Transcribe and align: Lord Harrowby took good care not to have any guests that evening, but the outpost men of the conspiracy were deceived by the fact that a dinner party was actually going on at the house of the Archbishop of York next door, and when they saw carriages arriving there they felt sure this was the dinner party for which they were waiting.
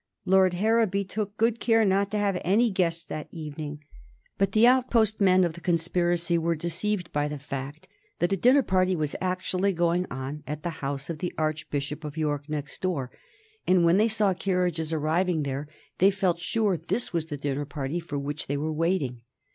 Lord 0.25 0.55
Harrowby 0.55 1.03
took 1.03 1.37
good 1.37 1.59
care 1.59 1.85
not 1.85 2.09
to 2.09 2.17
have 2.17 2.41
any 2.43 2.71
guests 2.71 3.05
that 3.05 3.27
evening, 3.29 3.83
but 4.39 4.53
the 4.53 4.65
outpost 4.65 5.21
men 5.21 5.43
of 5.43 5.53
the 5.53 5.61
conspiracy 5.61 6.39
were 6.39 6.55
deceived 6.55 7.11
by 7.13 7.27
the 7.27 7.37
fact 7.37 7.87
that 8.17 8.33
a 8.33 8.35
dinner 8.35 8.63
party 8.63 8.95
was 8.95 9.15
actually 9.21 9.73
going 9.73 10.07
on 10.09 10.43
at 10.47 10.63
the 10.63 10.71
house 10.81 11.11
of 11.11 11.19
the 11.19 11.31
Archbishop 11.37 12.03
of 12.03 12.17
York 12.17 12.49
next 12.49 12.81
door, 12.81 13.11
and 13.67 13.85
when 13.85 13.97
they 13.97 14.07
saw 14.07 14.33
carriages 14.33 14.91
arriving 14.91 15.43
there 15.43 15.67
they 15.99 16.09
felt 16.09 16.39
sure 16.39 16.77
this 16.77 17.13
was 17.13 17.27
the 17.27 17.37
dinner 17.37 17.65
party 17.65 17.99
for 17.99 18.17
which 18.17 18.47
they 18.47 18.57
were 18.57 18.73
waiting. 18.73 19.21